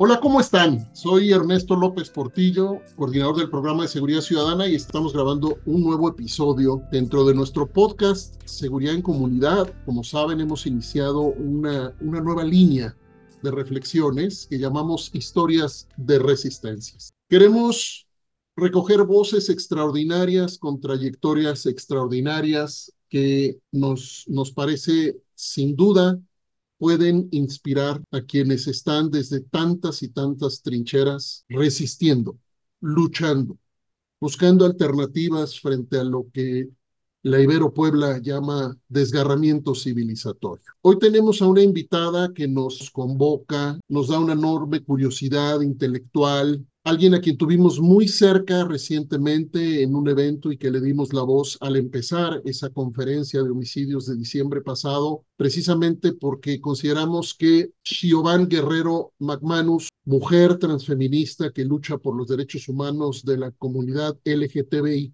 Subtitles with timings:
[0.00, 0.88] Hola, ¿cómo están?
[0.94, 6.08] Soy Ernesto López Portillo, coordinador del programa de Seguridad Ciudadana y estamos grabando un nuevo
[6.08, 9.74] episodio dentro de nuestro podcast Seguridad en Comunidad.
[9.84, 12.96] Como saben, hemos iniciado una, nueva línea
[13.42, 17.10] de reflexiones que llamamos historias de resistencias.
[17.28, 18.06] Queremos
[18.54, 26.20] recoger voces extraordinarias con trayectorias extraordinarias que nos, nos parece sin duda
[26.78, 32.38] pueden inspirar a quienes están desde tantas y tantas trincheras resistiendo,
[32.80, 33.58] luchando,
[34.20, 36.68] buscando alternativas frente a lo que
[37.22, 40.64] la Ibero Puebla llama desgarramiento civilizatorio.
[40.80, 47.14] Hoy tenemos a una invitada que nos convoca, nos da una enorme curiosidad intelectual, alguien
[47.14, 51.58] a quien tuvimos muy cerca recientemente en un evento y que le dimos la voz
[51.60, 59.12] al empezar esa conferencia de homicidios de diciembre pasado, precisamente porque consideramos que Giovanni Guerrero
[59.18, 65.12] McManus, mujer transfeminista que lucha por los derechos humanos de la comunidad LGTBIQ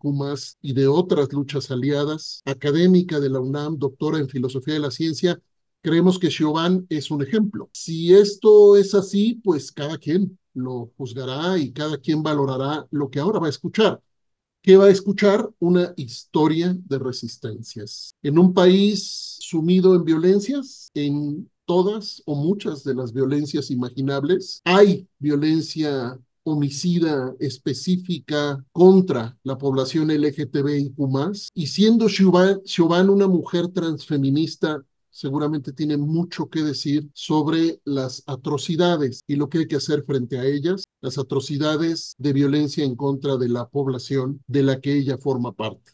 [0.62, 5.41] y de otras luchas aliadas, académica de la UNAM, doctora en filosofía de la ciencia,
[5.83, 7.69] creemos que Giovanni es un ejemplo.
[7.73, 13.20] Si esto es así, pues cada quien lo juzgará y cada quien valorará lo que
[13.20, 14.00] ahora va a escuchar.
[14.62, 15.50] ¿Qué va a escuchar?
[15.58, 18.14] Una historia de resistencias.
[18.22, 25.06] En un país sumido en violencias, en todas o muchas de las violencias imaginables, hay
[25.19, 30.94] violencia homicida específica contra la población LGTBIQ+,
[31.55, 39.36] y siendo Chauvin una mujer transfeminista seguramente tiene mucho que decir sobre las atrocidades y
[39.36, 43.48] lo que hay que hacer frente a ellas, las atrocidades de violencia en contra de
[43.48, 45.92] la población de la que ella forma parte.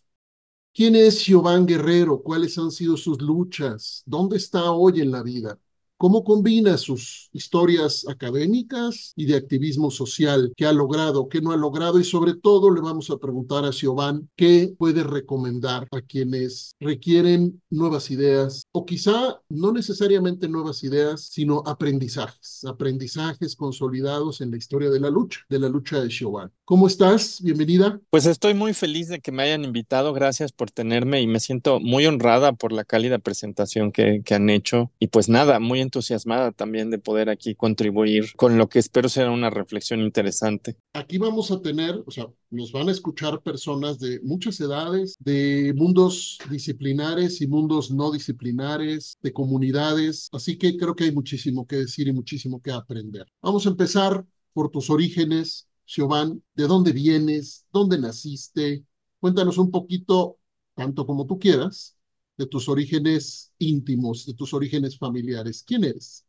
[0.73, 2.23] ¿Quién es Giovanni Guerrero?
[2.23, 4.03] ¿Cuáles han sido sus luchas?
[4.07, 5.59] ¿Dónde está hoy en la vida?
[6.01, 11.59] Cómo combina sus historias académicas y de activismo social, qué ha logrado, qué no ha
[11.59, 16.75] logrado y sobre todo le vamos a preguntar a Siobhan qué puede recomendar a quienes
[16.81, 24.57] requieren nuevas ideas o quizá no necesariamente nuevas ideas, sino aprendizajes, aprendizajes consolidados en la
[24.57, 26.51] historia de la lucha, de la lucha de Siobhan.
[26.65, 27.43] ¿Cómo estás?
[27.43, 28.01] Bienvenida.
[28.09, 31.79] Pues estoy muy feliz de que me hayan invitado, gracias por tenerme y me siento
[31.79, 36.53] muy honrada por la cálida presentación que, que han hecho y pues nada, muy entusiasmada
[36.53, 40.77] también de poder aquí contribuir con lo que espero será una reflexión interesante.
[40.93, 45.75] Aquí vamos a tener, o sea, nos van a escuchar personas de muchas edades, de
[45.77, 51.77] mundos disciplinares y mundos no disciplinares, de comunidades, así que creo que hay muchísimo que
[51.77, 53.27] decir y muchísimo que aprender.
[53.43, 57.67] Vamos a empezar por tus orígenes, Siobhan, ¿de dónde vienes?
[57.73, 58.85] ¿Dónde naciste?
[59.19, 60.39] Cuéntanos un poquito,
[60.75, 61.97] tanto como tú quieras,
[62.41, 65.63] de tus orígenes íntimos, de tus orígenes familiares.
[65.63, 66.25] ¿Quién eres?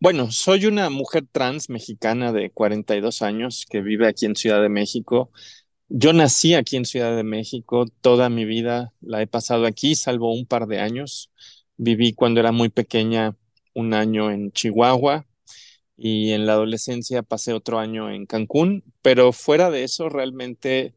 [0.00, 4.70] Bueno, soy una mujer trans mexicana de 42 años que vive aquí en Ciudad de
[4.70, 5.30] México.
[5.90, 10.32] Yo nací aquí en Ciudad de México, toda mi vida la he pasado aquí, salvo
[10.32, 11.30] un par de años.
[11.76, 13.36] Viví cuando era muy pequeña
[13.74, 15.26] un año en Chihuahua
[15.98, 20.94] y en la adolescencia pasé otro año en Cancún, pero fuera de eso realmente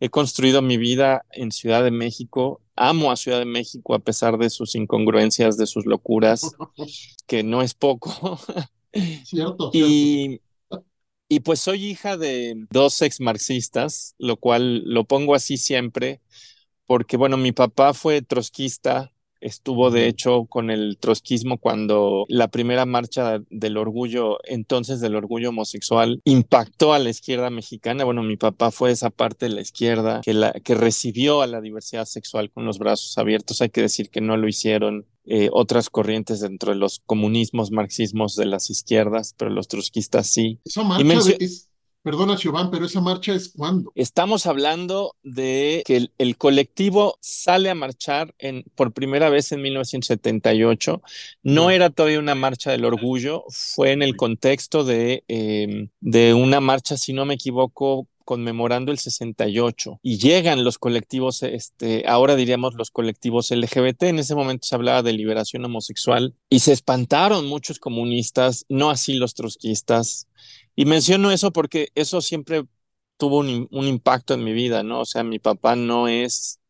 [0.00, 2.60] He construido mi vida en Ciudad de México.
[2.76, 6.56] Amo a Ciudad de México a pesar de sus incongruencias, de sus locuras,
[7.26, 8.38] que no es poco.
[9.24, 9.70] Cierto.
[9.72, 10.40] y,
[11.28, 16.20] y pues soy hija de dos ex marxistas, lo cual lo pongo así siempre,
[16.86, 22.86] porque bueno, mi papá fue trotskista, estuvo de hecho con el trotskismo cuando la primera
[22.86, 28.04] marcha del orgullo, entonces del orgullo homosexual, impactó a la izquierda mexicana.
[28.04, 31.60] Bueno, mi papá fue esa parte de la izquierda que, la, que recibió a la
[31.60, 33.62] diversidad sexual con los brazos abiertos.
[33.62, 38.34] Hay que decir que no lo hicieron eh, otras corrientes dentro de los comunismos, marxismos
[38.34, 40.58] de las izquierdas, pero los trotskistas sí.
[42.02, 43.92] Perdona, Giovanni, pero esa marcha es cuándo?
[43.94, 51.02] Estamos hablando de que el, colectivo sale a marchar en, por primera vez en 1978.
[51.42, 56.60] No era todavía una marcha del orgullo, fue en el contexto de, em, de una
[56.60, 62.74] marcha, si no me equivoco, conmemorando el 68 y llegan los colectivos, este, ahora diríamos
[62.74, 67.78] los colectivos LGBT, en ese momento se hablaba de liberación homosexual y se espantaron muchos
[67.78, 70.28] comunistas, no así los trotskistas.
[70.78, 72.64] Y menciono eso porque eso siempre
[73.16, 75.00] tuvo un, impacto en mi vida, ¿no?
[75.00, 76.60] O sea, mi papá no es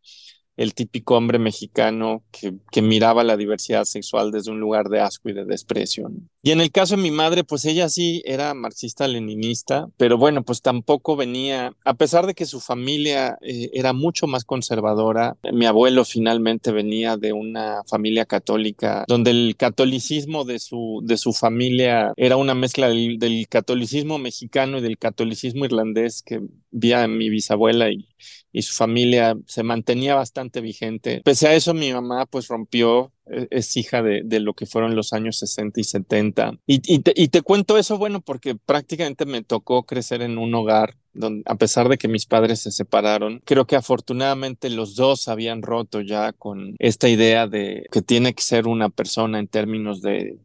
[0.59, 5.29] el típico hombre mexicano que, que, miraba la diversidad sexual desde un lugar de asco
[5.29, 6.11] y de desprecio.
[6.43, 10.61] Y en el caso de mi madre, pues ella sí era marxista-leninista, pero bueno, pues
[10.61, 16.05] tampoco venía, a pesar de que su familia eh, era mucho más conservadora, mi abuelo
[16.05, 22.37] finalmente venía de una familia católica, donde el catolicismo de su, de su familia era
[22.37, 28.09] una mezcla del, del catolicismo mexicano y del catolicismo irlandés que vía mi bisabuela y,
[28.53, 31.21] y su familia se mantenía bastante vigente.
[31.25, 34.97] Pese a eso, mi mamá pues rompió e, es hija de, de, lo que fueron
[34.97, 36.53] los años 60 y 70.
[36.67, 40.55] Y, y, te, y, te, cuento eso, bueno, porque prácticamente me tocó crecer en un
[40.55, 45.29] hogar donde, a pesar de que mis padres se separaron, creo que afortunadamente los dos
[45.29, 50.01] habían roto ya con esta idea de que tiene que ser una persona en términos
[50.01, 50.39] de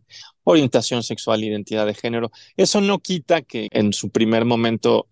[0.43, 2.31] orientación sexual, identidad de género.
[2.57, 5.07] Eso no quita que en su primer momento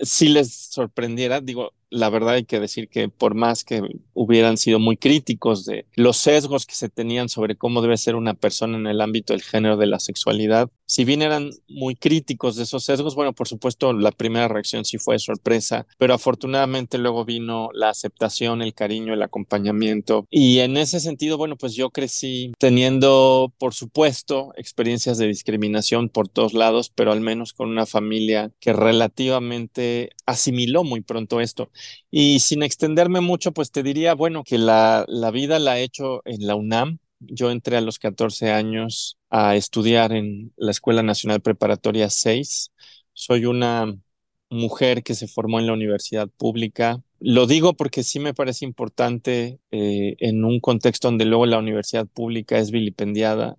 [0.00, 3.82] sí les sorprendiera, digo, la verdad hay que decir que por más que
[4.14, 8.34] hubieran sido muy críticos de los sesgos que se tenían sobre cómo debe ser una
[8.34, 12.62] persona en el ámbito del género de la sexualidad, si bien eran muy críticos de
[12.62, 17.70] esos sesgos, bueno, por supuesto la primera reacción sí fue sorpresa, pero afortunadamente luego vino
[17.72, 23.52] la aceptación, el cariño, el acompañamiento y en ese sentido, bueno, pues yo crecí teniendo,
[23.58, 28.72] por supuesto, experiencias de discriminación por todos lados, pero al menos con una familia que
[28.72, 31.70] relativamente asimiló muy pronto esto.
[32.10, 36.22] Y sin extenderme mucho, pues te diría, bueno, que la, la vida la he hecho
[36.24, 36.98] en la UNAM.
[37.20, 42.72] Yo entré a los 14 años a estudiar en la Escuela Nacional Preparatoria 6.
[43.12, 43.94] Soy una
[44.50, 47.02] mujer que se formó en la universidad pública.
[47.20, 52.06] Lo digo porque sí me parece importante eh, en un contexto donde luego la universidad
[52.06, 53.56] pública es vilipendiada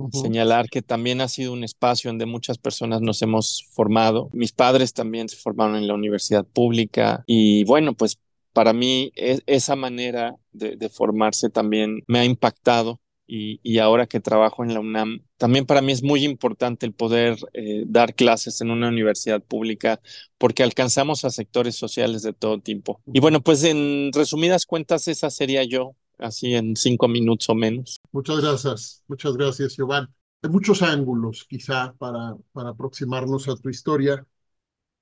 [0.00, 0.22] Uh -huh.
[0.22, 4.30] Señalar que también ha sido un espacio donde muchas personas nos hemos formado.
[4.32, 8.18] Mis padres también se formaron en la universidad pública y bueno, pues
[8.52, 14.06] para mí es, esa manera de, de, formarse también me ha impactado y, y, ahora
[14.06, 18.16] que trabajo en la UNAM, también para mí es muy importante el poder eh, dar
[18.16, 20.00] clases en una universidad pública
[20.36, 23.00] porque alcanzamos a sectores sociales de todo tipo.
[23.12, 28.00] Y bueno, pues en resumidas cuentas, esa sería yo así en cinco minutos o menos.
[28.12, 30.08] Muchas gracias, muchas gracias, Giovanni.
[30.42, 34.26] Hay muchos ángulos quizá para, para aproximarnos a tu historia,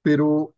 [0.03, 0.55] pero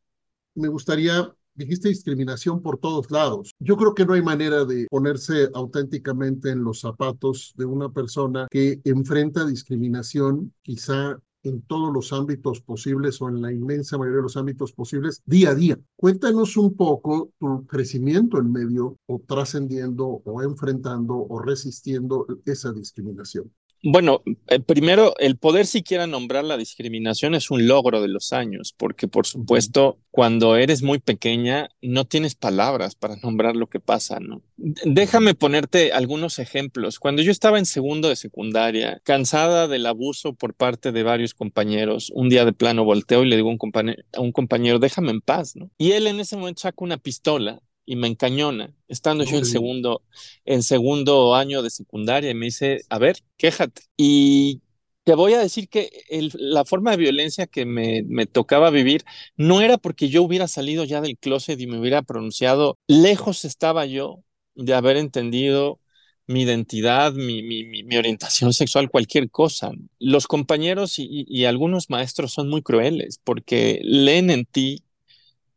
[0.55, 3.53] me gustaría, dijiste discriminación por todos lados.
[3.59, 8.47] Yo creo que no hay manera de ponerse auténticamente en los zapatos de una persona
[8.51, 14.23] que enfrenta discriminación quizá en todos los ámbitos posibles o en la inmensa mayoría de
[14.23, 15.79] los ámbitos posibles día a día.
[15.97, 23.51] Cuéntanos un poco tu crecimiento en medio o trascendiendo o enfrentando o resistiendo esa discriminación.
[23.83, 28.75] Bueno, eh, primero, el poder siquiera nombrar la discriminación es un logro de los años,
[28.77, 34.21] porque por supuesto, cuando eres muy pequeña, no tienes palabras para nombrar lo que pasa,
[34.21, 34.43] ¿no?
[34.59, 36.99] Déjame ponerte algunos ejemplos.
[36.99, 42.13] Cuando yo estaba en segundo de secundaria, cansada del abuso por parte de varios compañeros,
[42.15, 45.11] un día de plano volteo y le digo a un compañero, a un compañero déjame
[45.11, 45.71] en paz, ¿no?
[45.79, 50.03] Y él en ese momento saca una pistola y me encañona, estando yo en segundo,
[50.45, 53.83] en segundo año de secundaria, y me dice, a ver, quéjate.
[53.97, 54.63] Y
[55.05, 59.05] te voy a decir que el, la forma de violencia que me, me, tocaba vivir
[59.37, 63.87] no era porque yo hubiera salido ya del closet y me hubiera pronunciado, lejos estaba
[63.87, 64.23] yo
[64.55, 65.81] de haber entendido
[66.27, 69.73] mi identidad, mi, mi, mi orientación sexual, cualquier cosa.
[69.99, 74.85] Los compañeros y, y, algunos maestros son muy crueles porque leen en ti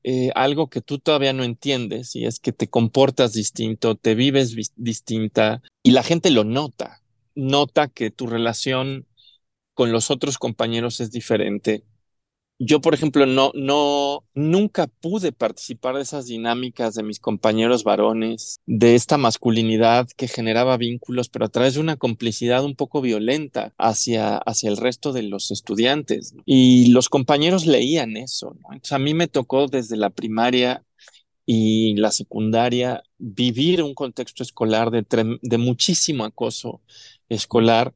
[0.04, 4.56] eh, algo que tú todavía no entiendes y es que te comportas distinto, te vives
[4.76, 7.02] distinta y la gente lo nota,
[7.36, 9.08] nota que tu relación
[9.74, 11.84] con los otros compañeros es diferente
[12.66, 18.60] yo, por ejemplo, no, no, nunca pude participar de esas dinámicas de mis compañeros varones,
[18.66, 23.74] de esta masculinidad que generaba vínculos, pero a través de una complicidad un poco violenta
[23.78, 26.36] hacia, hacia el resto de los estudiantes.
[26.46, 28.56] Y los compañeros leían eso.
[28.72, 30.84] Entonces, a mí me tocó desde la primaria
[31.46, 35.06] y la secundaria vivir un contexto escolar de,
[35.42, 36.82] de muchísimo acoso
[37.30, 37.94] escolar.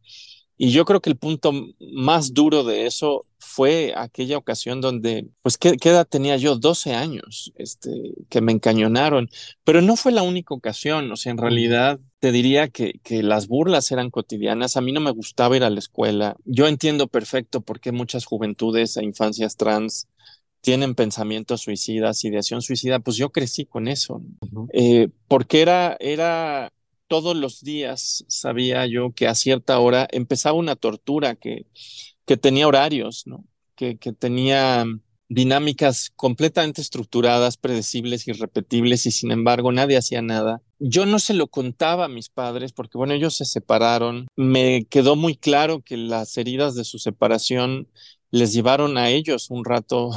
[0.58, 5.58] Y yo creo que el punto más duro de eso fue aquella ocasión donde, pues,
[5.58, 6.56] ¿qué, qué edad tenía yo?
[6.56, 7.92] 12 años, este,
[8.30, 9.30] que me encañonaron.
[9.64, 13.48] Pero no fue la única ocasión, o sea, en realidad te diría que, que las
[13.48, 14.78] burlas eran cotidianas.
[14.78, 16.36] A mí no me gustaba ir a la escuela.
[16.46, 20.08] Yo entiendo perfecto por qué muchas juventudes e infancias trans
[20.62, 24.68] tienen pensamientos suicidas, ideación suicida, pues yo crecí con eso, -huh.
[24.74, 26.74] eh, porque era, era
[27.08, 31.66] todos los días sabía yo que a cierta hora empezaba una tortura que,
[32.26, 33.46] que tenía horarios, ¿no?
[33.76, 34.86] Que, que tenía
[35.30, 40.62] dinámicas completamente estructuradas, predecibles, irrepetibles y sin embargo nadie hacía nada.
[40.80, 44.28] Yo no se lo contaba a mis padres porque bueno, ellos se separaron.
[44.36, 47.88] Me quedó muy claro que las heridas de su separación
[48.32, 50.12] les llevaron a ellos un rato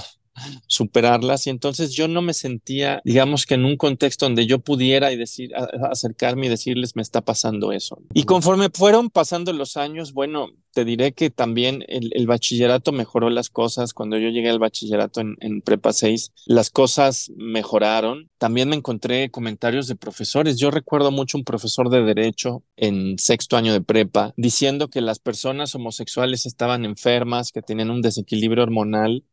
[0.66, 5.12] superarlas y entonces yo no me sentía, digamos que en un contexto donde yo pudiera
[5.12, 5.52] y decir,
[5.90, 7.98] acercarme y decirles me está pasando eso.
[8.14, 13.50] Y conforme fueron pasando los años, bueno, te diré que también el, bachillerato mejoró las
[13.50, 13.92] cosas.
[13.92, 18.30] Cuando yo llegué al bachillerato en, en, Prepa 6, las cosas mejoraron.
[18.38, 20.58] También me encontré comentarios de profesores.
[20.58, 25.18] Yo recuerdo mucho un profesor de derecho en sexto año de prepa diciendo que las
[25.18, 29.24] personas homosexuales estaban enfermas, que tenían un desequilibrio hormonal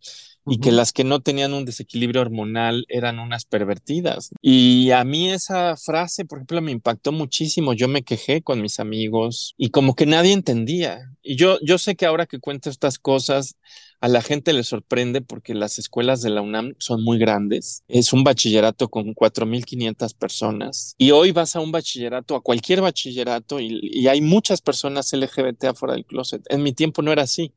[0.50, 4.32] y que las que no tenían un desequilibrio hormonal eran unas pervertidas.
[4.42, 7.74] Y a mí esa frase, por ejemplo, me impactó muchísimo.
[7.74, 11.12] Yo me quejé con mis amigos y como que nadie entendía.
[11.22, 13.56] Y yo, yo sé que ahora que cuento estas cosas,
[14.00, 17.84] a la gente le sorprende porque las escuelas de la UNAM son muy grandes.
[17.88, 20.96] Es un bachillerato con 4.500 personas.
[20.98, 25.66] Y hoy vas a un bachillerato, a cualquier bachillerato, y, y hay muchas personas LGBT
[25.66, 26.42] afuera del closet.
[26.50, 27.54] En mi tiempo no era así.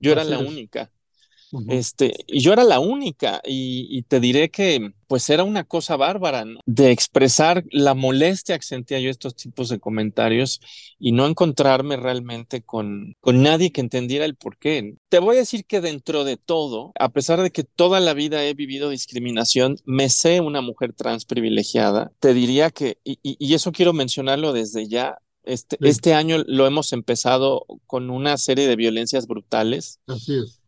[0.00, 0.90] Yo era la única.
[1.68, 6.44] Este, y yo era la única, y, te diré que pues era una cosa bárbara,
[6.66, 10.60] De expresar la molestia que sentía yo estos tipos de comentarios
[10.98, 14.96] y no encontrarme realmente con, con nadie que entendiera el por qué.
[15.08, 18.44] Te voy a decir que dentro de todo, a pesar de que toda la vida
[18.44, 22.12] he vivido discriminación, me sé una mujer trans privilegiada.
[22.18, 26.92] Te diría que, y, y eso quiero mencionarlo desde ya, este, este año lo hemos
[26.92, 30.00] empezado con una serie de violencias brutales.
[30.06, 30.63] Así es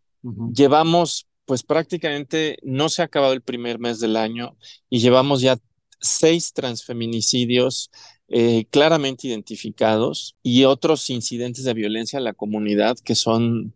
[0.52, 4.56] Llevamos, pues prácticamente no se ha acabado el primer mes del año
[4.90, 5.58] y llevamos ya
[6.00, 7.90] seis transfeminicidios
[8.28, 13.72] eh, claramente identificados y otros incidentes de violencia a la comunidad que son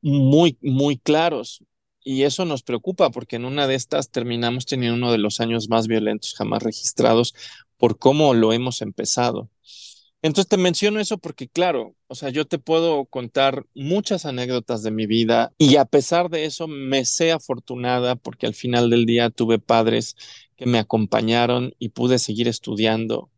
[0.00, 1.62] muy, muy claros.
[2.04, 5.68] Y eso nos preocupa porque en una de estas terminamos teniendo uno de los años
[5.68, 7.34] más violentos jamás registrados
[7.76, 9.50] por cómo lo hemos empezado.
[10.22, 14.92] Entonces te menciono eso porque, claro, o sea, yo te puedo contar muchas anécdotas de
[14.92, 19.30] mi vida y a pesar de eso me sé afortunada porque al final del día
[19.30, 20.16] tuve padres
[20.56, 23.30] que me acompañaron y pude seguir estudiando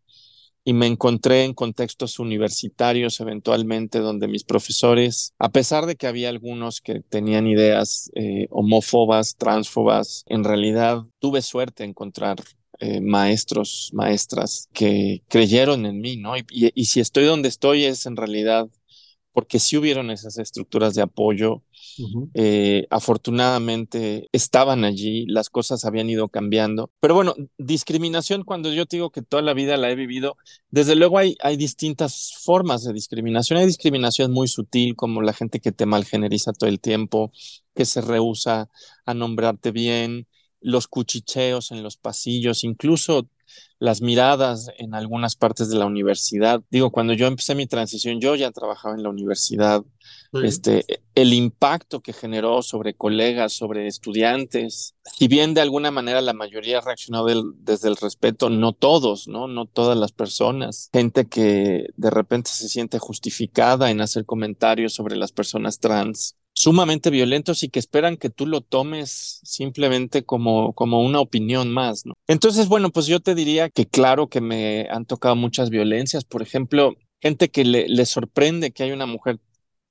[0.63, 6.31] y me encontré en contextos universitarios eventualmente donde mis profesores, a pesar de que había
[6.31, 12.39] algunos que tenían ideas eh, homófobas, transfobas, en realidad tuve suerte en encontrar
[12.81, 16.35] eh, maestros, maestras que creyeron en mí, ¿no?
[16.37, 18.69] Y, si estoy donde estoy es en realidad
[19.33, 21.63] porque sí hubieron esas estructuras de apoyo.
[22.35, 26.91] Eh, afortunadamente estaban allí, las cosas habían ido cambiando.
[27.01, 30.37] Pero bueno, discriminación, cuando yo te digo que toda la vida la he vivido,
[30.71, 33.59] desde luego hay, hay distintas formas de discriminación.
[33.59, 37.33] Hay discriminación muy sutil, como la gente que te malgeneriza todo el tiempo,
[37.75, 38.71] que se rehúsa
[39.05, 40.27] a nombrarte bien,
[40.65, 43.29] los cuchicheos en los pasillos, incluso
[43.79, 46.63] las miradas en algunas partes de la universidad.
[46.71, 49.85] Digo, cuando yo empecé mi transición, yo ya trabajaba en la universidad.
[50.43, 56.33] Este, el impacto que generó sobre colegas, sobre estudiantes, si bien de alguna manera la
[56.33, 57.25] mayoría reaccionó
[57.57, 59.47] desde el respeto, no todos, ¿no?
[59.47, 60.89] No todas las personas.
[60.93, 67.11] Gente que de repente se siente justificada en hacer comentarios sobre las personas trans sumamente
[67.11, 72.15] violentos y que esperan que tú lo tomes simplemente como, como una opinión más, ¿no?
[72.29, 76.43] Entonces, bueno, pues yo te diría que claro que me han tocado muchas violencias, por
[76.43, 79.41] ejemplo, gente que le, le sorprende que hay una mujer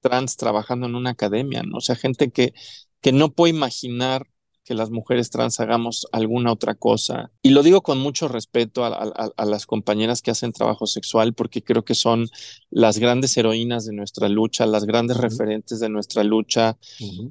[0.02, 1.78] trans trabajando en una academia, ¿no?
[1.78, 2.54] O sea, gente que,
[3.02, 4.28] que no puede imaginar
[4.64, 7.32] que las mujeres trans hagamos alguna otra cosa.
[7.42, 11.84] Y lo digo con mucho respeto a, las compañeras que hacen trabajo sexual, porque creo
[11.84, 12.30] que son
[12.70, 16.78] las grandes heroínas de nuestra lucha, las grandes referentes de nuestra lucha,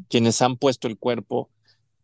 [0.09, 1.51] quienes han puesto el cuerpo.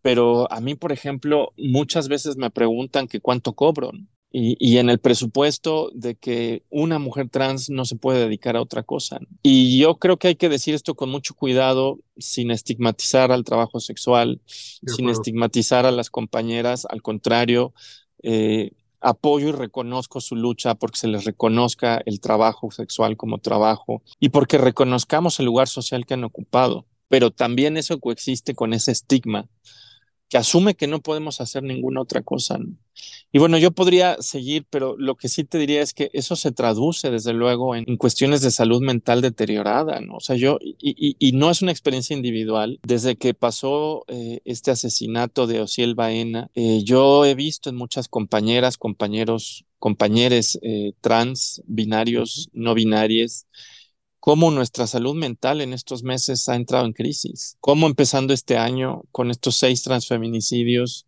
[0.01, 3.93] Pero a mí, por ejemplo, muchas veces me preguntan que cuánto cobro.
[4.31, 8.83] Y, en el presupuesto de que una mujer trans no se puede dedicar a otra
[8.83, 9.21] cosa.
[9.43, 13.81] Y yo creo que hay que decir esto con mucho cuidado, sin estigmatizar al trabajo
[13.81, 17.73] sexual, sin estigmatizar a las compañeras, al contrario,
[18.23, 24.03] eh, apoyo y reconozco su lucha porque se les reconozca el trabajo sexual como trabajo
[24.21, 26.87] y porque reconozcamos el lugar social que han ocupado.
[27.09, 29.49] Pero también eso coexiste con ese estigma
[30.29, 32.59] que asume que no podemos hacer ninguna otra cosa.
[33.33, 36.53] Y bueno, yo podría seguir, pero lo que sí te diría es que eso se
[36.53, 40.17] traduce desde luego en, cuestiones de salud mental deteriorada, ¿no?
[40.17, 45.47] O sea, yo, y, no es una experiencia individual, desde que pasó eh, este asesinato
[45.47, 52.49] de Ociel Baena, eh, yo he visto en muchas compañeras, compañeros, compañeros eh, trans, binarios,
[52.53, 53.47] no binarios,
[54.21, 59.03] cómo nuestra salud mental en estos meses ha entrado en crisis, cómo empezando este año
[59.13, 61.07] con estos seis transfeminicidios,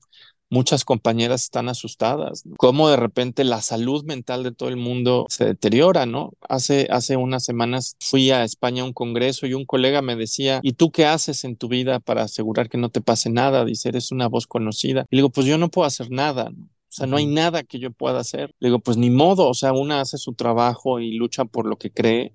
[0.51, 5.45] muchas compañeras están asustadas, cómo de repente la salud mental de todo el mundo se
[5.45, 6.33] deteriora, ¿no?
[6.49, 10.61] Hace, hace unas semanas fui a España a un congreso y un colega me decía,
[10.63, 13.65] ¿y tú qué haces en tu vida para asegurar que no te pase nada?
[13.65, 15.07] Dice, eres una voz conocida.
[15.11, 16.65] Y digo, pues yo no puedo hacer nada, ¿no?
[16.65, 18.53] O sea, no hay nada que yo pueda hacer.
[18.59, 21.79] Le digo, pues ni modo, o sea, una hace su trabajo y lucha por lo
[21.79, 22.33] que cree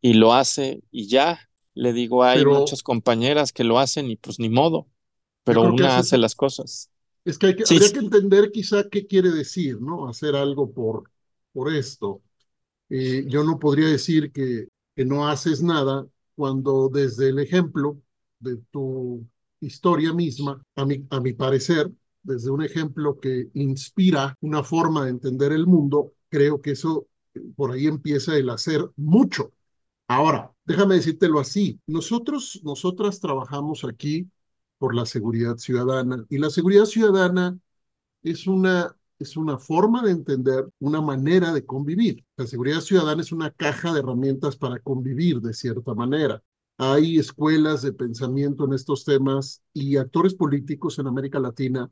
[0.00, 1.40] y lo hace y ya.
[1.74, 4.86] Le digo, hay muchas compañeras que lo hacen y pues ni modo,
[5.44, 6.90] pero una hace las cosas.
[7.24, 10.08] Es que, hay que habría que entender quizá qué quiere decir, ¿no?
[10.08, 11.10] Hacer algo por,
[11.52, 12.22] por esto.
[12.88, 17.98] Eh, yo no podría decir que, que no haces nada cuando desde el ejemplo
[18.38, 19.26] de tu
[19.60, 21.90] historia misma, a mi, a mi parecer,
[22.22, 27.06] desde un ejemplo que inspira una forma de entender el mundo, creo que eso
[27.54, 29.52] por ahí empieza el hacer mucho.
[30.08, 34.30] Ahora, déjame decírtelo así, nosotros, nosotras trabajamos aquí
[34.78, 36.24] por la seguridad ciudadana.
[36.28, 37.58] Y la seguridad ciudadana
[38.22, 42.24] es una, es una forma de entender, una manera de convivir.
[42.36, 46.42] La seguridad ciudadana es una caja de herramientas para convivir de cierta manera.
[46.78, 51.88] Hay escuelas de pensamiento en estos temas y actores políticos en América Latina,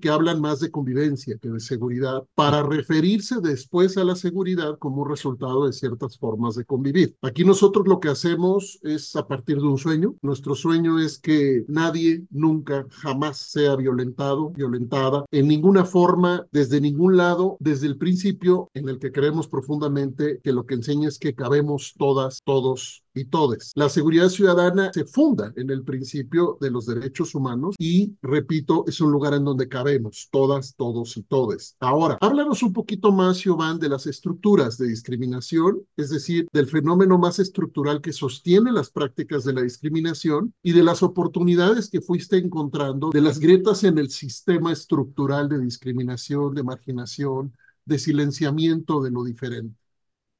[0.00, 5.04] que hablan más de convivencia que de seguridad, para referirse después a la seguridad como
[5.04, 7.16] resultado de ciertas formas de convivir.
[7.22, 10.16] Aquí nosotros lo que hacemos es a partir de un sueño.
[10.20, 17.16] Nuestro sueño es que nadie nunca, jamás sea violentado, violentada, en ninguna forma, desde ningún
[17.16, 21.34] lado, desde el principio en el que creemos profundamente que lo que enseña es que
[21.34, 23.72] cabemos todas, todos y todes.
[23.76, 29.00] La seguridad ciudadana se funda en el principio de los derechos humanos y, repito, es
[29.00, 31.76] un lugar en donde cabemos todas, todos y todes.
[31.80, 37.18] Ahora, háblanos un poquito más, Giovanni, de las estructuras de discriminación, es decir, del fenómeno
[37.18, 42.36] más estructural que sostiene las prácticas de la discriminación y de las oportunidades que fuiste
[42.36, 49.10] encontrando, de las grietas en el sistema estructural de discriminación, de marginación, de silenciamiento de
[49.10, 49.76] lo diferente.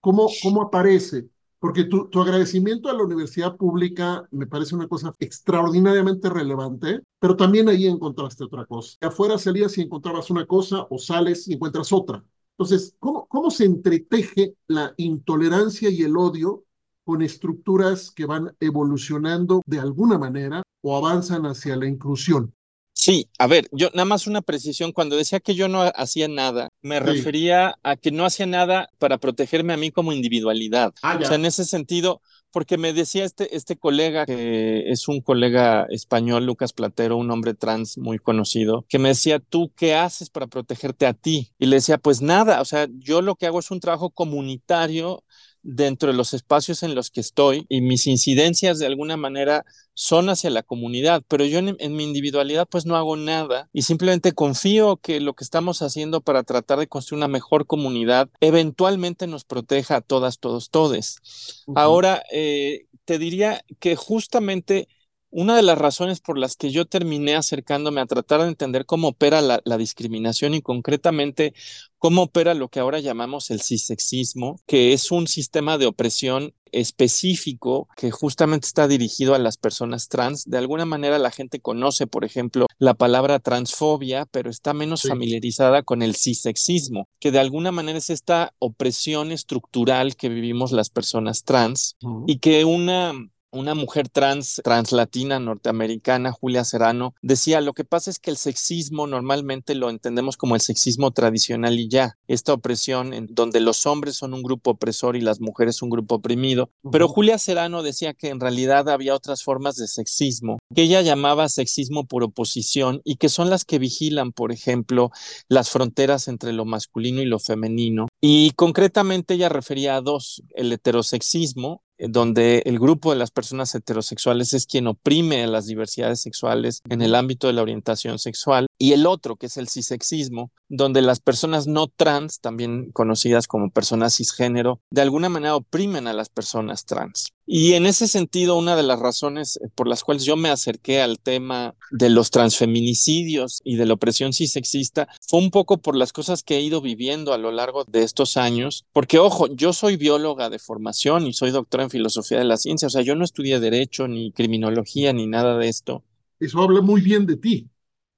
[0.01, 1.29] ¿Cómo, cómo aparece
[1.65, 7.71] porque tu, agradecimiento a la universidad pública me parece una cosa extraordinariamente relevante, pero también
[7.71, 8.99] ahí encontraste otra cosa.
[9.01, 12.23] Afuera salías y encontrabas una cosa o sales y encuentras otra.
[12.51, 16.65] Entonces, ¿cómo, cómo se entreteje la intolerancia y el odio
[17.03, 22.53] con estructuras que van evolucionando de alguna manera o avanzan hacia la inclusión?
[22.97, 26.69] Sí, a ver, yo nada más una precisión, cuando decía que yo no hacía nada,
[26.81, 30.95] me refería a que no hacía nada para protegerme a mí como individualidad.
[31.03, 35.21] Ah, o sea, en ese sentido, porque me decía este, este colega, que es un
[35.21, 40.31] colega español, Lucas Platero, un hombre trans muy conocido, que me decía, ¿tú qué haces
[40.31, 41.51] para protegerte a ti?
[41.59, 45.25] Y le decía, pues nada, o sea, yo lo que hago es un trabajo comunitario
[45.65, 50.29] dentro de los espacios en los que estoy y mis incidencias de alguna manera son
[50.29, 54.99] hacia la comunidad, pero yo en, mi individualidad pues no hago nada y simplemente confío
[54.99, 59.97] que lo que estamos haciendo para tratar de construir una mejor comunidad eventualmente nos proteja
[59.97, 61.65] a todas, todos, todes.
[61.75, 64.89] Ahora, eh, te diría que justamente
[65.35, 69.09] una de las razones por las que yo terminé acercándome a tratar de entender cómo
[69.09, 71.55] opera la, discriminación y concretamente
[71.99, 77.89] cómo opera lo que ahora llamamos el cisexismo, que es un sistema de opresión específico
[77.97, 80.45] que justamente está dirigido a las personas trans.
[80.45, 85.83] De alguna manera la gente conoce, por ejemplo, la palabra transfobia, pero está menos familiarizada
[85.83, 91.43] con el cisexismo, que de alguna manera es esta opresión estructural que vivimos las personas
[91.43, 91.97] trans
[92.29, 93.15] y que una
[93.55, 99.07] una mujer trans, translatina norteamericana, Julia Serrano, decía, lo que pasa es que el sexismo
[99.07, 104.17] normalmente lo entendemos como el sexismo tradicional y ya, esta opresión en donde los hombres
[104.17, 106.71] son un grupo opresor y las mujeres un grupo oprimido.
[106.91, 111.49] Pero Julia Serrano decía que en realidad había otras formas de sexismo, que ella llamaba
[111.49, 115.11] sexismo por oposición y que son las que vigilan, por ejemplo,
[115.49, 118.09] las fronteras entre lo masculino y lo femenino.
[118.21, 124.53] Y concretamente ella refería a dos, el heterosexismo, donde el grupo de las personas heterosexuales
[124.53, 128.93] es quien oprime a las diversidades sexuales en el ámbito de la orientación sexual, y
[128.93, 134.17] el otro, que es el cisexismo, donde las personas no trans, también conocidas como personas
[134.17, 137.33] cisgénero, de alguna manera oprimen a las personas trans.
[137.47, 141.03] Y en ese sentido, una de las razones eh, por las cuales yo me acerqué
[141.03, 146.13] al tema de los transfeminicidios y de la opresión cisexista fue un poco por las
[146.13, 149.97] cosas que he ido viviendo a lo largo de estos años, porque ojo, yo soy
[149.97, 153.25] bióloga de formación y soy doctora en filosofía de la ciencia, o sea, yo no
[153.25, 156.03] estudié derecho ni criminología ni nada de esto.
[156.41, 157.69] Eso habla muy bien de ti.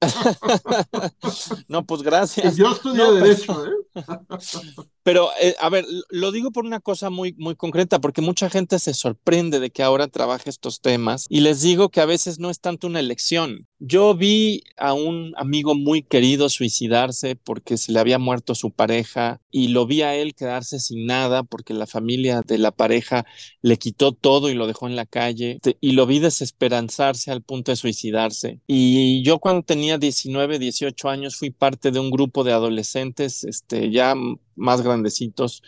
[1.69, 2.57] no, pues gracias.
[2.57, 3.71] Yo estudié Derecho, ¿eh?
[5.03, 8.81] Pero, eh, a ver, lo digo por una cosa muy, muy concreta, porque mucha gente
[8.81, 12.51] se sorprende de que ahora trabaje estos temas y les digo que a veces no
[12.51, 13.69] es tanto una elección.
[13.79, 19.41] Yo vi a un amigo muy querido suicidarse porque se le había muerto su pareja
[19.53, 23.27] y lo vi a él quedarse sin nada porque la familia de la pareja
[23.63, 27.71] le quitó todo y lo dejó en la calle y lo vi desesperanzarse al punto
[27.71, 28.61] de suicidarse.
[28.67, 33.90] Y yo cuando tenía 19, 18 años fui parte de un grupo de adolescentes este,
[33.90, 34.14] ya
[34.57, 35.62] más grandecitos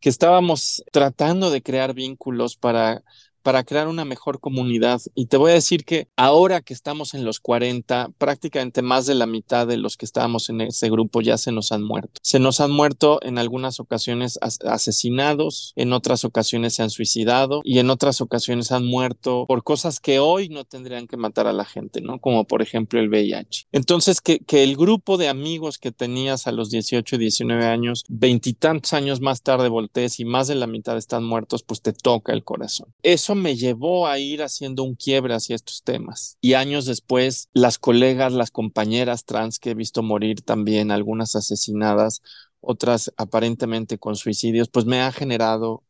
[0.00, 3.02] que estábamos tratando de crear vínculos para
[3.42, 5.00] para crear una mejor comunidad.
[5.14, 9.14] Y te voy a decir que ahora que estamos en los 40, prácticamente más de
[9.14, 12.20] la mitad de los que estábamos en ese grupo ya se nos han muerto.
[12.22, 17.78] Se nos han muerto en algunas ocasiones asesinados, en otras ocasiones se han suicidado y
[17.78, 21.64] en otras ocasiones han muerto por cosas que hoy no tendrían que matar a la
[21.64, 22.20] gente, ¿no?
[22.20, 23.66] Como por ejemplo el VIH.
[23.72, 28.92] Entonces, que, que el grupo de amigos que tenías a los 18, 19 años, veintitantos
[28.92, 32.44] años más tarde voltees y más de la mitad están muertos, pues te toca el
[32.44, 32.88] corazón.
[33.02, 36.36] Eso me llevó a ir haciendo un quiebre hacia estos temas.
[36.40, 42.22] Y años después, las colegas, las compañeras trans que he visto morir también, algunas asesinadas,
[42.60, 45.82] otras aparentemente con suicidios, pues me ha generado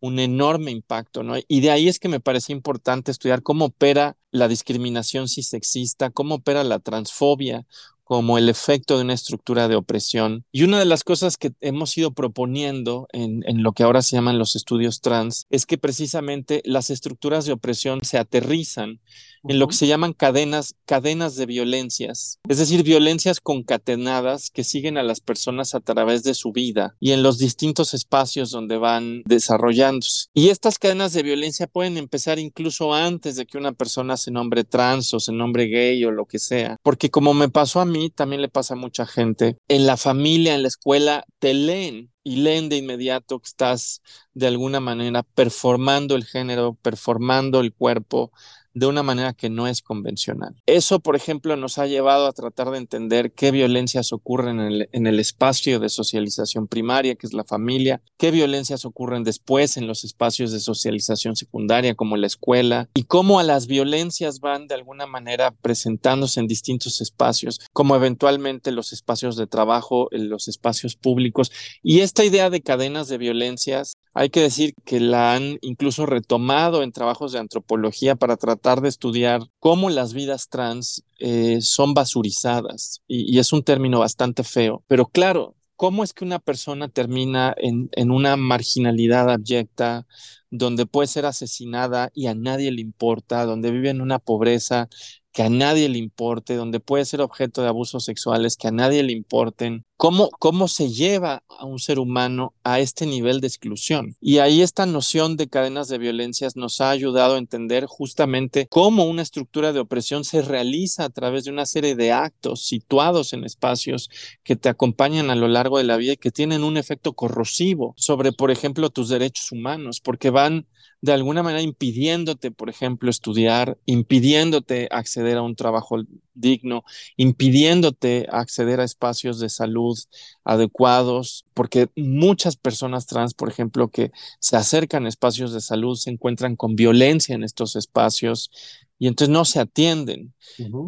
[0.00, 1.34] un enorme impacto, ¿no?
[1.48, 6.36] Y de ahí es que me parece importante estudiar cómo opera la discriminación cisexista, cómo
[6.36, 7.66] opera la transfobia,
[8.04, 10.44] como el efecto de una estructura de opresión.
[10.52, 14.16] Y una de las cosas que hemos ido proponiendo en, en, lo que ahora se
[14.16, 19.00] llaman los estudios trans es que precisamente las estructuras de opresión se aterrizan
[19.46, 24.96] en lo que se llaman cadenas, cadenas de violencias, es decir, violencias concatenadas que siguen
[24.96, 29.22] a las personas a través de su vida y en los distintos espacios donde van
[29.26, 30.28] desarrollándose.
[30.32, 34.64] Y estas cadenas de violencia pueden empezar incluso antes de que una persona se nombre
[34.64, 37.93] trans o se nombre gay o lo que sea, porque como me pasó a mí,
[38.14, 42.36] también le pasa a mucha gente, en la familia, en la escuela, te leen y
[42.36, 44.02] leen de inmediato que estás
[44.32, 48.32] de alguna manera performando el género, performando el cuerpo,
[48.74, 50.54] de una manera que no es convencional.
[50.66, 54.60] Eso, por ejemplo, nos ha llevado a tratar de entender qué violencias ocurren
[54.92, 59.86] en el, espacio de socialización primaria, que es la familia, qué violencias ocurren después en
[59.86, 64.74] los espacios de socialización secundaria, como la escuela, y cómo a las violencias van de
[64.74, 71.52] alguna manera presentándose en distintos espacios, como eventualmente los espacios de trabajo, los espacios públicos.
[71.82, 76.82] Y esta idea de cadenas de violencias, hay que decir que la han incluso retomado
[76.82, 83.02] en trabajos de antropología para tratar de estudiar cómo las vidas trans eh, son basurizadas.
[83.08, 84.84] Y, es un término bastante feo.
[84.86, 90.06] Pero claro, ¿cómo es que una persona termina en, en una marginalidad abyecta,
[90.48, 94.88] donde puede ser asesinada y a nadie le importa, donde vive en una pobreza
[95.34, 99.02] que a nadie le importe, donde puede ser objeto de abusos sexuales que a nadie
[99.02, 104.14] le importen, ¿cómo, cómo se lleva a un ser humano a este nivel de exclusión?
[104.20, 109.06] Y ahí esta noción de cadenas de violencias nos ha ayudado a entender justamente cómo
[109.06, 113.42] una estructura de opresión se realiza a través de una serie de actos situados en
[113.42, 114.10] espacios
[114.44, 117.94] que te acompañan a lo largo de la vida y que tienen un efecto corrosivo
[117.96, 120.68] sobre, por ejemplo, tus derechos humanos, porque van
[121.04, 125.98] de alguna manera impidiéndote, por ejemplo, estudiar, impidiéndote acceder a un trabajo
[126.32, 126.82] digno,
[127.18, 129.98] impidiéndote acceder a espacios de salud
[130.44, 136.08] adecuados, porque muchas personas trans, por ejemplo, que se acercan a espacios de salud, se
[136.08, 138.50] encuentran con violencia en estos espacios
[138.98, 140.32] y entonces no se atienden.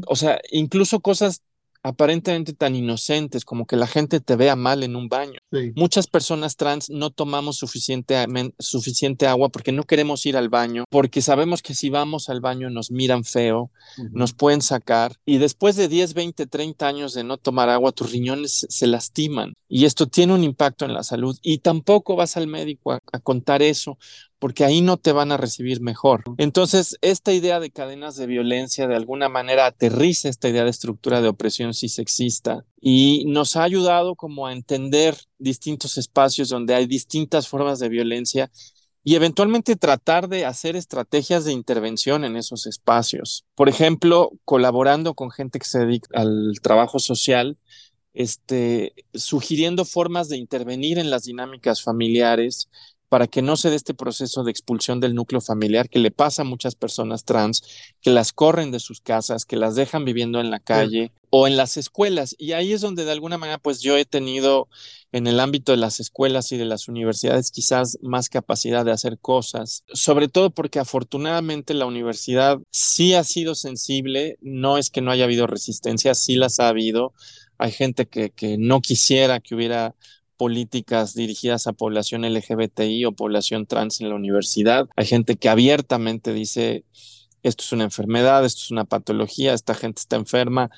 [0.07, 1.43] O sea, incluso cosas
[1.87, 5.39] aparentemente tan inocentes como que la gente te vea mal en un baño.
[5.77, 8.17] Muchas personas trans no tomamos suficiente,
[8.59, 12.71] suficiente agua porque no queremos ir al baño, porque sabemos que si vamos al baño
[12.71, 13.71] nos miran feo,
[14.11, 18.11] nos pueden sacar y después de 10, 20, 30 años de no tomar agua, tus
[18.11, 22.47] riñones se lastiman y esto tiene un impacto en la salud y tampoco vas al
[22.47, 23.99] médico a contar eso
[24.39, 26.23] porque ahí no te van a recibir mejor.
[26.39, 31.23] Entonces, esta idea de cadenas de violencia de alguna manera aterriza esta idea de estructura
[31.23, 37.49] de opresión cisexista y nos ha ayudado como a entender distintos espacios donde hay distintas
[37.49, 38.51] formas de violencia
[39.03, 43.47] y eventualmente tratar de hacer estrategias de intervención en esos espacios.
[43.55, 47.57] Por ejemplo, colaborando con gente que se dedica al trabajo social,
[48.17, 52.69] este, sugiriendo formas de intervenir en las dinámicas familiares,
[53.09, 56.43] para que no se dé este proceso de expulsión del núcleo familiar que le pasa
[56.43, 57.63] a muchas personas trans,
[58.01, 61.57] que las corren de sus casas, que las dejan viviendo en la calle o en
[61.57, 62.35] las escuelas.
[62.39, 64.69] Y ahí es donde de alguna manera pues yo he tenido
[65.13, 69.19] en el ámbito de las escuelas y de las universidades quizás más capacidad de hacer
[69.19, 75.13] cosas, sobre todo porque afortunadamente la universidad sí ha sido sensible, no es que no
[75.13, 77.15] haya habido resistencia, sí las ha habido.
[77.59, 79.95] Hay gente que, que no quisiera que hubiera
[80.37, 84.89] políticas dirigidas a población LGBTI o población trans en la universidad.
[84.97, 86.85] Hay gente que abiertamente dice,
[87.43, 90.71] esto es una enfermedad, esto es una patología, esta gente está enferma,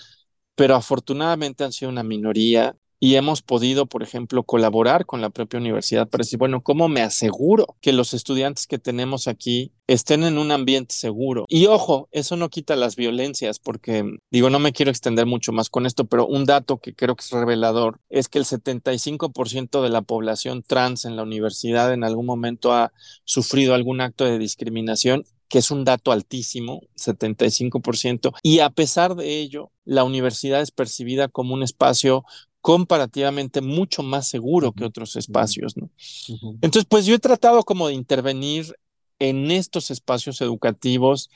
[0.55, 5.61] pero afortunadamente han sido una minoría y hemos podido, por ejemplo, colaborar con la propia
[5.61, 10.39] universidad para decir, bueno, ¿cómo me aseguro que los estudiantes que tenemos aquí estén en
[10.39, 11.45] un ambiente seguro?
[11.49, 15.71] Y ojo, eso no quita las violencias, porque digo, no me quiero extender mucho más
[15.71, 19.89] con esto, pero un dato que creo que es revelador es que el 75% de
[19.89, 22.93] la población trans en la universidad en algún momento ha
[23.25, 29.41] sufrido algún acto de discriminación que es un dato altísimo, 75%, y a pesar de
[29.41, 32.25] ello, la universidad es percibida como un espacio
[32.69, 35.89] comparativamente mucho más seguro que otros espacios, ¿no?
[36.61, 38.77] Entonces, pues yo he tratado como de intervenir
[39.19, 41.31] en estos espacios educativos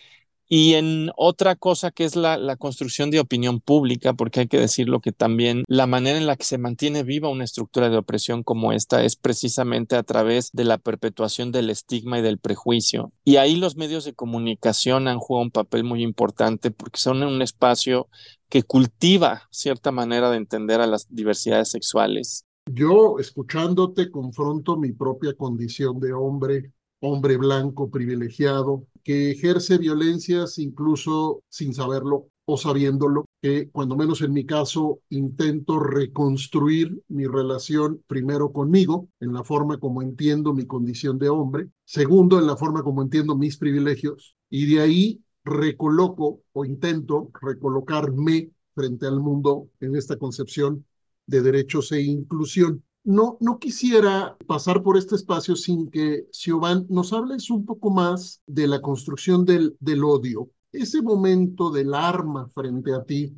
[0.55, 5.01] y en otra cosa que es la, construcción de opinión pública, porque hay que decirlo
[5.01, 8.75] que también la manera en la que se mantiene viva una estructura de opresión como
[8.75, 13.13] esta es precisamente a través de la perpetuación del estigma y del prejuicio.
[13.25, 17.41] Y ahí los medios de comunicación han jugado un papel muy importante porque son un
[17.41, 18.09] espacio
[18.51, 22.45] que cultiva cierta manera de entender a las diversidades sexuales.
[22.71, 31.43] Yo, escuchándote, confronto mi propia condición de hombre, hombre blanco privilegiado, que ejerce violencias incluso
[31.49, 38.53] sin saberlo o sabiéndolo, que cuando menos en mi caso intento reconstruir mi relación primero
[38.53, 43.03] conmigo, en la forma como entiendo mi condición de hombre, segundo, en la forma como
[43.03, 50.17] entiendo mis privilegios, y de ahí recoloco o intento recolocarme frente al mundo en esta
[50.17, 50.85] concepción
[51.27, 52.83] de derechos e inclusión.
[53.05, 58.41] No, no quisiera pasar por este espacio sin que, Siobhan, nos hables un poco más
[58.47, 60.51] de la construcción del, del odio.
[60.71, 63.35] Ese momento del arma frente a ti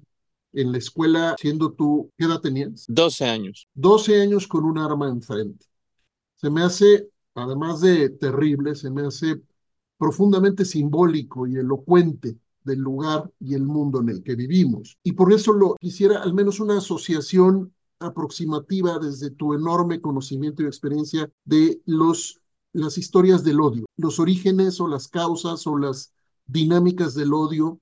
[0.52, 2.84] en la escuela, siendo tú, ¿qué edad tenías?
[2.88, 3.68] 12 años.
[3.74, 5.66] 12 años con un arma enfrente.
[6.36, 9.40] Se me hace, además de terrible, se me hace
[9.98, 14.98] profundamente simbólico y elocuente del lugar y el mundo en el que vivimos.
[15.02, 17.73] Y por eso lo quisiera al menos una asociación
[18.04, 22.40] aproximativa desde tu enorme conocimiento y experiencia de los,
[22.72, 26.12] las historias del odio, los orígenes o las causas o las
[26.46, 27.80] dinámicas del odio.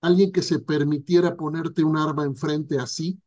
[0.00, 3.18] Alguien que se permitiera ponerte un arma enfrente así,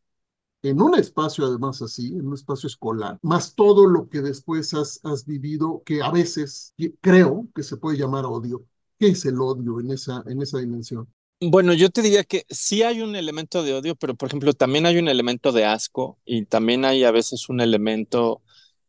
[0.62, 5.00] en un espacio además así, en un espacio escolar, más todo lo que después has,
[5.04, 8.66] has vivido, que a veces creo que se puede llamar odio.
[9.00, 11.08] ¿Qué es el odio en esa, en esa dimensión?
[11.40, 14.88] Bueno, yo te diría que sí hay un elemento de odio, pero por ejemplo también
[14.88, 18.42] hay un elemento de asco y también hay a veces un elemento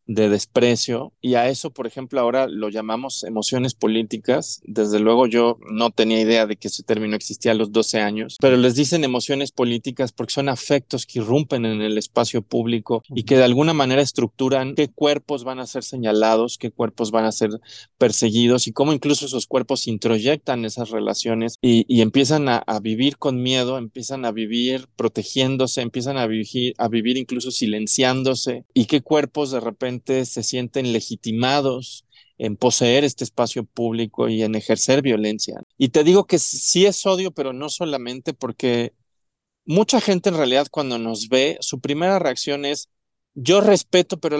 [0.08, 4.62] de desprecio y a eso, por ejemplo, ahora lo llamamos emociones políticas.
[4.64, 8.38] Desde luego yo no tenía idea de que ese término existía a los 12 años,
[8.40, 13.24] pero les dicen emociones políticas porque son afectos que irrumpen en el espacio público y
[13.24, 17.32] que de alguna manera estructuran qué cuerpos van a ser señalados, qué cuerpos van a
[17.32, 17.50] ser
[17.98, 23.18] perseguidos y cómo incluso esos cuerpos introyectan esas relaciones y, y empiezan a, a, vivir
[23.18, 29.02] con miedo, empiezan a vivir protegiéndose, empiezan a vivir, a vivir incluso silenciándose y qué
[29.02, 32.04] cuerpos de repente se sienten legitimados
[32.38, 35.60] en poseer este espacio público y en ejercer violencia.
[35.76, 38.92] Y te digo que sí es odio, pero no solamente porque
[39.66, 42.88] mucha gente en realidad cuando nos ve, su primera reacción es,
[43.40, 44.36] yo respeto, pero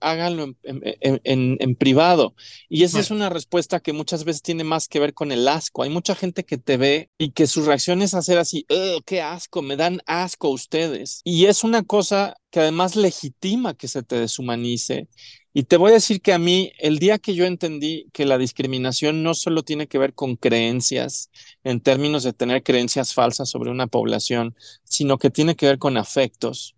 [0.00, 2.34] háganlo en, privado.
[2.68, 5.84] Y esa es una respuesta que muchas veces tiene más que ver con el asco.
[5.84, 8.66] Hay mucha gente que te ve y que su reacción es hacer así,
[9.06, 11.20] qué asco, me dan asco ustedes.
[11.24, 15.08] Y es una cosa que además legitima que se te deshumanice.
[15.54, 18.38] Y te voy a decir que a mí, el día que yo entendí que la
[18.38, 21.30] discriminación no solo tiene que ver con creencias,
[21.62, 25.96] en términos de tener creencias falsas sobre una población, sino que tiene que ver con
[25.96, 26.74] afectos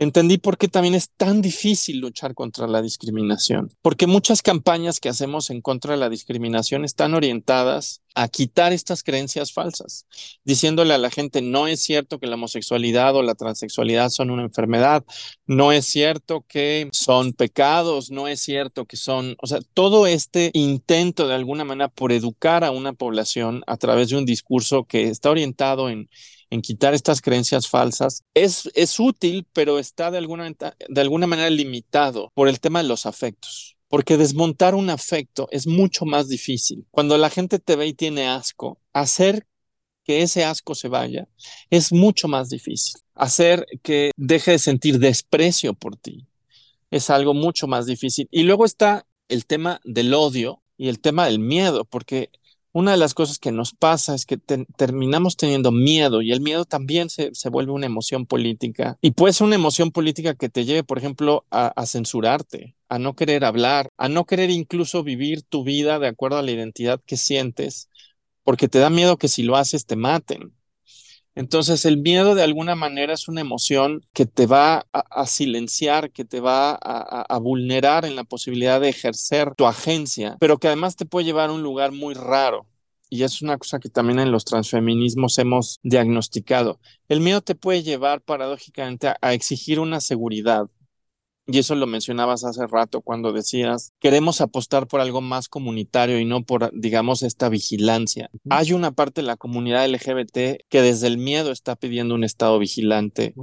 [0.00, 5.10] entendí por qué también es tan difícil luchar contra la discriminación, porque muchas campañas que
[5.10, 10.06] hacemos en contra de la discriminación están orientadas a quitar estas creencias falsas,
[10.42, 14.42] diciéndole a la gente, no es cierto que la homosexualidad o la transexualidad son una
[14.42, 15.04] enfermedad,
[15.46, 20.50] no es cierto que son pecados, no es cierto que son, o sea, todo este
[20.54, 25.08] intento de alguna manera por educar a una población a través de un discurso que
[25.08, 26.08] está orientado en
[26.50, 31.48] en quitar estas creencias falsas, es, es útil, pero está de alguna, de alguna manera
[31.48, 33.76] limitado por el tema de los afectos.
[33.88, 36.86] Porque desmontar un afecto es mucho más difícil.
[36.90, 39.46] Cuando la gente te ve y tiene asco, hacer
[40.04, 41.28] que ese asco se vaya
[41.70, 43.00] es mucho más difícil.
[43.14, 46.26] Hacer que deje de sentir desprecio por ti
[46.90, 48.28] es algo mucho más difícil.
[48.30, 52.30] Y luego está el tema del odio y el tema del miedo, porque
[52.72, 56.64] una de las cosas que nos pasa es que terminamos teniendo miedo y el miedo
[56.64, 60.84] también se, vuelve una emoción política y puede ser una emoción política que te lleve,
[60.84, 65.98] por ejemplo, a, censurarte, a no querer hablar, a no querer incluso vivir tu vida
[65.98, 67.88] de acuerdo a la identidad que sientes,
[68.44, 70.52] porque te da miedo que si lo haces te maten.
[71.34, 76.24] Entonces el miedo de alguna manera es una emoción que te va a, silenciar, que
[76.24, 81.06] te va a, vulnerar en la posibilidad de ejercer tu agencia, pero que además te
[81.06, 82.66] puede llevar a un lugar muy raro.
[83.08, 86.78] Y es una cosa que también en los transfeminismos hemos diagnosticado.
[87.08, 90.68] El miedo te puede llevar paradójicamente a exigir una seguridad,
[91.46, 96.24] y eso lo mencionabas hace rato cuando decías, queremos apostar por algo más comunitario y
[96.24, 98.30] no por, digamos, esta vigilancia.
[98.48, 102.58] Hay una parte de la comunidad LGBT que desde el miedo está pidiendo un Estado
[102.58, 103.34] vigilante,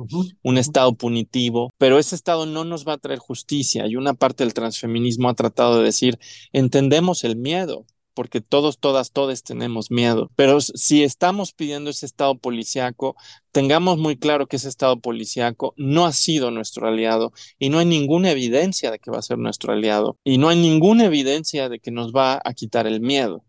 [0.41, 3.87] un Estado punitivo, pero ese Estado no nos va a traer justicia.
[3.87, 6.19] Y una parte del transfeminismo ha tratado de decir,
[6.53, 7.85] entendemos el miedo,
[8.17, 10.31] porque todos, todas, todos tenemos miedo.
[10.35, 13.15] Pero si estamos pidiendo ese estado policíaco,
[13.51, 17.85] tengamos muy claro que ese estado policíaco no ha sido nuestro aliado y no hay
[17.85, 21.77] ninguna evidencia de que va a ser nuestro aliado y no hay ninguna evidencia de
[21.79, 23.43] que nos va a quitar el miedo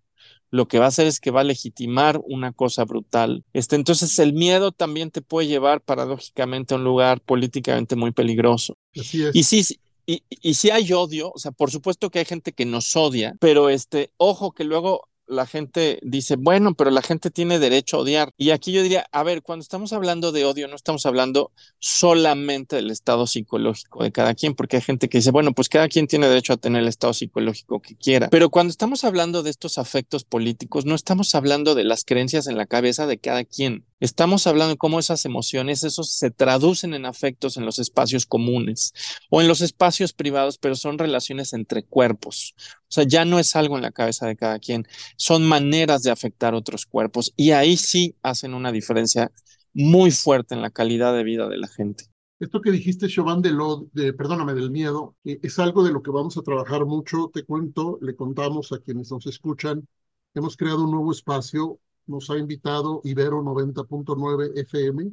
[0.51, 3.45] lo que va a hacer es que va a legitimar una cosa brutal.
[3.53, 8.79] Este, entonces el miedo también te puede llevar paradójicamente a un lugar políticamente muy peligroso.
[8.99, 9.37] Así es.
[9.37, 9.79] Y sí,
[10.09, 13.37] y, y si hay odio, o sea, por supuesto que hay gente que nos odia,
[13.41, 18.01] pero este, ojo que luego la gente dice, bueno, pero la gente tiene derecho a
[18.01, 18.33] odiar.
[18.37, 22.77] Y aquí yo diría, a ver, cuando estamos hablando de odio, no estamos hablando solamente
[22.77, 26.07] del estado psicológico de cada quien, porque hay gente que dice, bueno, pues cada quien
[26.07, 28.29] tiene derecho a tener el estado psicológico que quiera.
[28.31, 32.57] Pero cuando estamos hablando de estos afectos políticos, no estamos hablando de las creencias en
[32.57, 33.85] la cabeza de cada quien.
[34.01, 38.95] Estamos hablando de cómo esas emociones, esos se traducen en afectos en los espacios comunes
[39.31, 42.55] o en los espacios privados, pero son relaciones entre cuerpos.
[42.83, 46.11] O sea, ya no es algo en la cabeza de cada quien, son maneras de
[46.11, 49.33] afectar otros cuerpos y ahí sí hacen una diferencia
[49.75, 52.05] muy fuerte en la calidad de vida de la gente.
[52.41, 56.37] Esto que dijiste, Chauvin, de perdóname, del miedo, eh, es algo de lo que vamos
[56.37, 57.31] a trabajar mucho.
[57.35, 59.87] Te cuento, le contamos a quienes nos escuchan.
[60.35, 61.81] Hemos creado un nuevo espacio.
[62.09, 65.13] Nos ha invitado Ibero 90.9 FM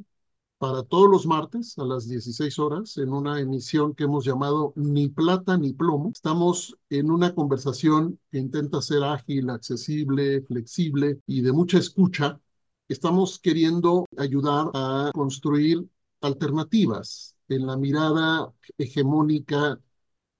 [0.58, 5.08] para todos los martes a las 16 horas en una emisión que hemos llamado Ni
[5.08, 6.10] plata ni plomo.
[6.14, 12.40] Estamos en una conversación que intenta ser ágil, accesible, flexible y de mucha escucha.
[12.88, 15.86] Estamos queriendo ayudar a construir
[16.22, 19.78] alternativas en la mirada hegemónica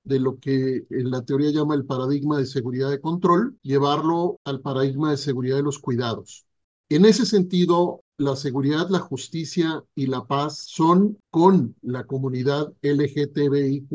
[0.04, 4.60] de lo que en la teoría llama el paradigma de seguridad de control, llevarlo al
[4.60, 6.45] paradigma de seguridad de los cuidados.
[6.88, 13.90] En ese sentido, la seguridad, la justicia y la paz son con la comunidad LGTBIQ.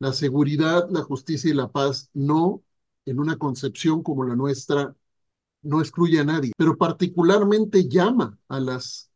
[0.00, 2.62] La seguridad, la justicia y la paz no,
[3.04, 4.94] en una concepción como la nuestra,
[5.62, 9.10] no excluye a nadie, pero particularmente llama a las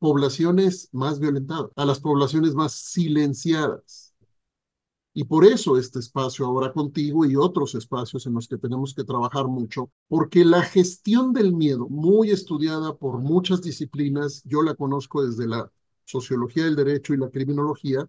[0.00, 4.09] poblaciones más violentadas, a las poblaciones más silenciadas.
[5.12, 9.04] Y por eso este espacio ahora contigo y otros espacios en los que tenemos que
[9.04, 15.24] trabajar mucho, porque la gestión del miedo, muy estudiada por muchas disciplinas, yo la conozco
[15.24, 15.70] desde la
[16.04, 18.08] sociología del derecho y la criminología,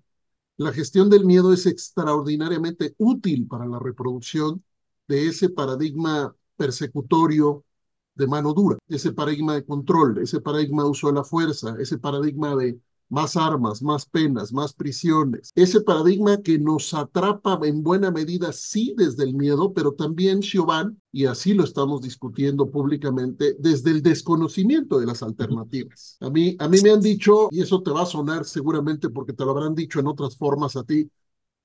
[0.58, 4.64] la gestión del miedo es extraordinariamente útil para la reproducción
[5.08, 7.66] de ese paradigma persecutorio
[8.14, 11.98] de mano dura, ese paradigma de control, ese paradigma de uso de la fuerza, ese
[11.98, 12.80] paradigma de
[13.12, 15.52] más armas, más penas, más prisiones.
[15.54, 21.00] Ese paradigma que nos atrapa en buena medida, sí, desde el miedo, pero también, Siobhan,
[21.12, 26.18] y así lo estamos discutiendo públicamente, desde el desconocimiento de las alternativas.
[26.22, 29.34] A mí, a mí me han dicho, y eso te va a sonar seguramente porque
[29.34, 31.12] te lo habrán dicho en otras formas a ti,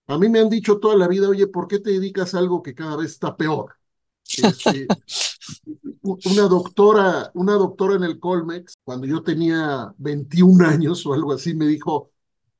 [0.09, 2.63] a mí me han dicho toda la vida, oye, ¿por qué te dedicas a algo
[2.63, 3.75] que cada vez está peor?
[6.03, 11.55] Una doctora, una doctora en el Colmex, cuando yo tenía 21 años o algo así,
[11.55, 12.11] me dijo,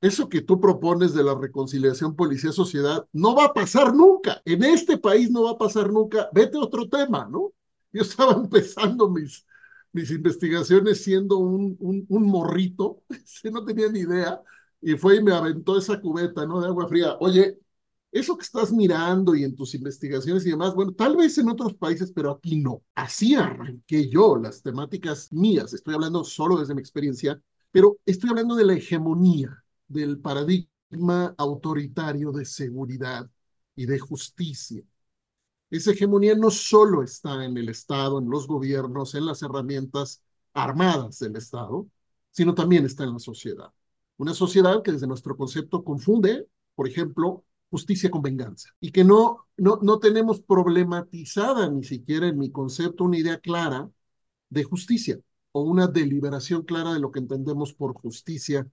[0.01, 4.43] eso que tú propones de la reconciliación policía-sociedad no va a pasar nunca.
[4.45, 6.29] En este país no va a pasar nunca.
[6.33, 7.53] Vete a otro tema, ¿no?
[7.93, 9.47] Yo estaba empezando mis,
[9.93, 13.03] mis investigaciones siendo un, un, un morrito,
[13.53, 14.41] no tenía ni idea,
[14.81, 16.61] y fue y me aventó esa cubeta, ¿no?
[16.61, 17.17] De agua fría.
[17.21, 17.59] Oye,
[18.19, 21.75] eso que estás mirando y en tus investigaciones y demás, bueno, tal vez en otros
[21.75, 22.83] países, pero aquí no.
[22.95, 25.73] Así arranqué yo las temáticas mías.
[25.75, 27.41] Estoy hablando solo desde mi experiencia,
[27.71, 33.29] pero estoy hablando de la hegemonía, del paradigma autoritario de seguridad
[33.75, 34.83] y de justicia.
[35.71, 40.23] Esa hegemonía no solo está en el Estado, en los gobiernos, en las herramientas
[40.55, 41.87] armadas del Estado,
[42.31, 43.73] sino también está en la sociedad.
[44.17, 49.47] Una sociedad que desde nuestro concepto confunde, por ejemplo, justicia con venganza y que no,
[49.57, 53.91] no, no tenemos problematizada ni siquiera en mi concepto una idea clara
[54.51, 55.19] de justicia
[55.53, 58.69] o una deliberación clara de lo que entendemos por justicia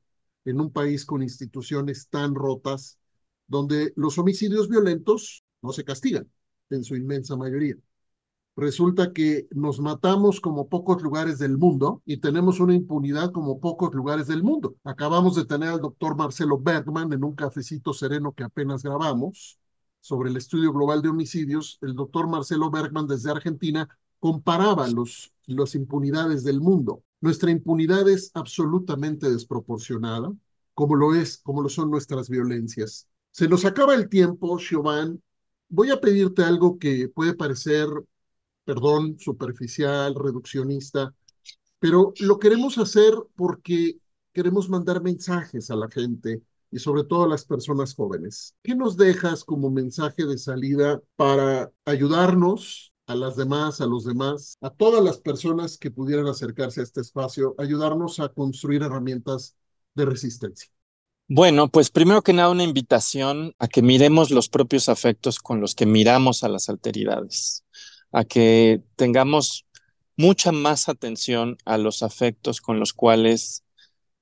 [0.45, 2.99] en un país con instituciones tan rotas,
[3.47, 6.29] donde los homicidios violentos no se castigan
[6.69, 7.75] en su inmensa mayoría.
[8.55, 13.93] Resulta que nos matamos como pocos lugares del mundo y tenemos una impunidad como pocos
[13.95, 14.75] lugares del mundo.
[14.83, 19.57] Acabamos de tener al doctor Marcelo Bergman en un cafecito sereno que apenas grabamos
[20.01, 21.79] sobre el estudio global de homicidios.
[21.81, 23.89] El doctor Marcelo Bergman desde Argentina
[24.19, 27.03] comparaba los las impunidades del mundo.
[27.21, 30.31] Nuestra impunidad es absolutamente desproporcionada,
[30.73, 33.07] como lo es, como lo son nuestras violencias.
[33.31, 35.21] Se nos acaba el tiempo, Siobhan.
[35.69, 37.87] Voy a pedirte algo que puede parecer,
[38.65, 41.13] perdón, superficial, reduccionista,
[41.79, 43.97] pero lo queremos hacer porque
[44.31, 46.41] queremos mandar mensajes a la gente
[46.71, 48.55] y sobre todo a las personas jóvenes.
[48.63, 54.57] ¿Qué nos dejas como mensaje de salida para ayudarnos a las demás, a los demás,
[54.61, 59.55] a todas las personas que pudieran acercarse a este espacio, ayudarnos a construir herramientas
[59.93, 60.69] de resistencia.
[61.27, 65.73] Bueno, pues primero que nada una invitación a que miremos los propios afectos con los
[65.75, 67.63] que miramos a las alteridades,
[68.13, 69.65] a que tengamos
[70.15, 73.63] mucha más atención a los afectos con los cuales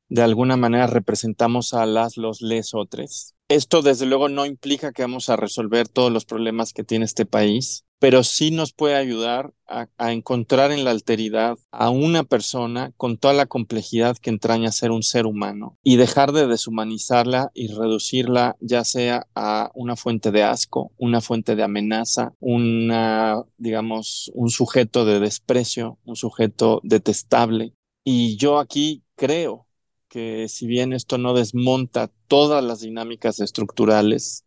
[0.10, 3.36] de alguna manera representamos a las, los, les, otros.
[3.50, 7.26] Esto desde luego no implica que vamos a resolver todos los problemas que tiene este
[7.26, 13.18] país, pero sí nos puede ayudar a, encontrar en la alteridad a una persona con
[13.18, 18.58] toda la complejidad que entraña ser un ser humano y dejar de deshumanizarla y reducirla
[18.60, 25.06] ya sea a una fuente de asco, una fuente de amenaza, una, digamos, un sujeto
[25.06, 27.76] de desprecio, un sujeto detestable.
[28.04, 29.68] Y yo aquí creo
[30.10, 34.44] que si bien esto no desmonta todas las dinámicas estructurales,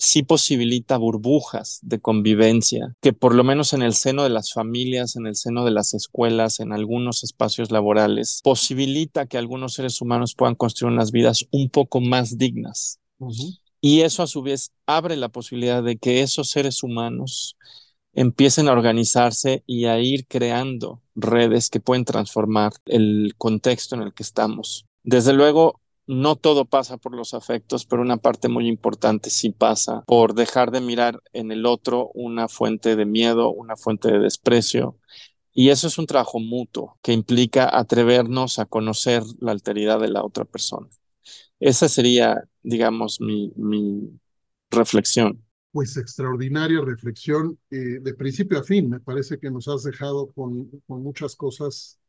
[0.00, 5.14] sí posibilita burbujas de convivencia que por lo menos en el seno de las familias,
[5.14, 10.34] en el seno de las escuelas, en algunos espacios laborales, posibilita que algunos seres humanos
[10.34, 12.98] puedan construir unas vidas un poco más dignas.
[13.82, 17.56] Y eso a su vez abre la posibilidad de que esos seres humanos
[18.14, 24.14] empiecen a organizarse y a ir creando redes que pueden transformar el contexto en el
[24.14, 24.86] que estamos.
[25.02, 25.79] Desde luego,
[26.10, 30.72] no todo pasa por los afectos, pero una parte muy importante sí pasa por dejar
[30.72, 34.98] de mirar en el otro una fuente de miedo, una fuente de desprecio.
[35.52, 40.24] Y eso es un trabajo mutuo que implica atrevernos a conocer la alteridad de la
[40.24, 40.88] otra persona.
[41.60, 43.52] Esa sería, digamos, mi,
[44.68, 45.44] reflexión.
[45.70, 48.88] Pues extraordinaria reflexión eh, de principio a fin.
[48.88, 51.99] Me parece que nos has dejado con, con muchas cosas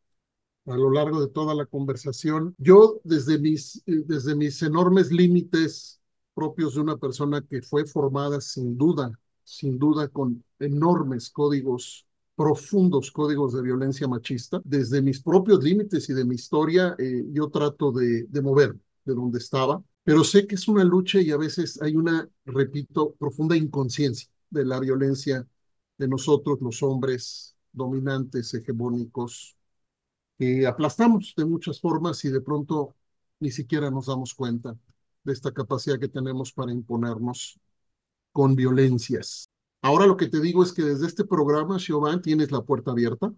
[0.66, 2.56] a lo largo de toda la conversación.
[2.58, 6.00] Yo, desde mis, eh, desde mis enormes límites
[6.34, 9.12] propios de una persona que fue formada sin duda,
[9.44, 12.06] sin duda con enormes códigos
[12.36, 14.62] profundos códigos de violencia machista.
[14.64, 19.14] Desde mis propios límites y de mi historia, eh, yo trato de, de mover de
[19.14, 23.56] donde estaba, pero sé que es una lucha y a veces hay una, repito, profunda
[23.56, 25.48] inconsciencia de la violencia
[25.98, 29.56] de nosotros, los hombres dominantes, hegemónicos,
[30.42, 32.96] que aplastamos de muchas formas y de pronto
[33.40, 34.76] ni siquiera nos damos cuenta
[35.24, 37.60] de esta capacidad que tenemos para imponernos
[38.32, 39.48] con violencias.
[39.84, 43.32] Ahora lo que te digo es que desde este programa, Siobhan, tienes la puerta abierta.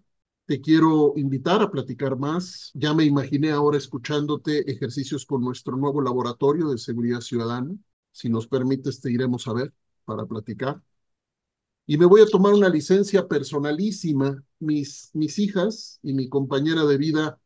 [0.46, 2.70] Te quiero invitar a platicar más.
[2.72, 7.76] Ya me imaginé ahora escuchándote ejercicios con nuestro nuevo laboratorio de seguridad ciudadana.
[8.12, 9.74] Si nos permites, te iremos a ver
[10.06, 10.80] para platicar
[11.86, 14.42] y me voy a tomar una licencia personalísima.
[14.58, 17.38] Mis, hijas y mi compañera de vida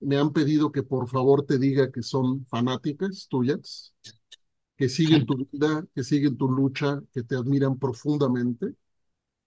[0.00, 3.94] me han pedido que por favor te diga que son fanáticas tuyas,
[4.76, 8.74] que siguen tu vida, que siguen tu lucha, que te admiran profundamente.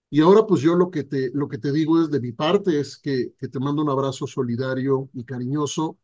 [0.10, 2.80] Y ahora pues yo lo que te, lo que te digo es de mi parte
[2.80, 5.98] es que te mando un abrazo solidario y cariñoso,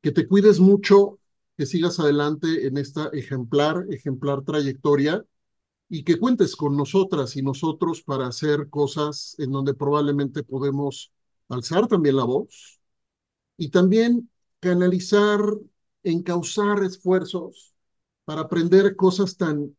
[0.00, 1.18] que te cuides mucho,
[1.56, 5.24] que sigas adelante en esta ejemplar, ejemplar trayectoria
[5.88, 11.12] y que cuentes con nosotras y nosotros para hacer cosas en donde probablemente podemos
[11.48, 12.80] alzar también la voz
[13.56, 14.30] y también
[14.60, 15.40] canalizar,
[16.02, 17.74] encauzar esfuerzos
[18.24, 19.76] para aprender cosas tan,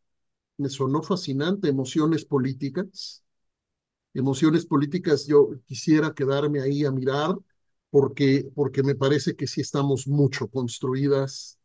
[0.58, 3.24] me sonó fascinante, emociones políticas.
[4.14, 7.36] Emociones políticas, yo quisiera quedarme ahí a mirar
[7.90, 11.60] porque, porque me parece que sí estamos mucho construidas,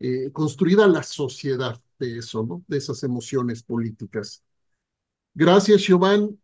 [0.00, 2.64] eh, construida la sociedad de eso, ¿no?
[2.66, 4.42] De esas emociones políticas.
[5.34, 6.38] Gracias, Giovanni.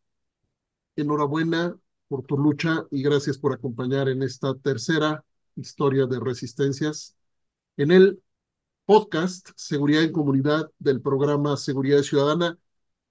[0.96, 1.76] Enhorabuena
[2.09, 5.24] por tu lucha y gracias por acompañar en esta tercera
[5.57, 7.14] historia de resistencias
[7.76, 8.20] en el
[8.84, 12.59] podcast Seguridad en Comunidad del programa Seguridad Ciudadana.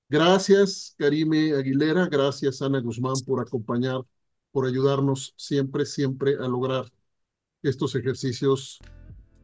[0.10, 2.08] Gracias, Karime Aguilera.
[2.08, 4.02] Gracias, Ana Guzmán, por acompañar,
[4.52, 6.92] por ayudarnos siempre, siempre a lograr
[7.64, 8.80] estos ejercicios